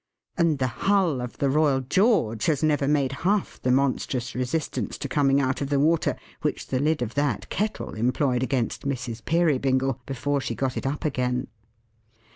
And 0.35 0.57
the 0.57 0.65
hull 0.89 1.21
of 1.21 1.37
the 1.37 1.47
Royal 1.47 1.81
George 1.81 2.47
has 2.47 2.63
never 2.63 2.87
made 2.87 3.11
half 3.21 3.61
the 3.61 3.69
monstrous 3.69 4.33
resistance 4.33 4.97
to 4.97 5.07
coming 5.07 5.39
out 5.39 5.61
of 5.61 5.69
the 5.69 5.79
water, 5.79 6.15
which 6.41 6.65
the 6.65 6.79
lid 6.79 7.03
of 7.03 7.13
that 7.13 7.49
Kettle 7.51 7.93
employed 7.93 8.41
against 8.41 8.87
Mrs. 8.89 9.23
Peerybingle, 9.23 10.01
before 10.07 10.41
she 10.41 10.55
got 10.55 10.75
it 10.75 10.87
up 10.87 11.05
again. 11.05 11.49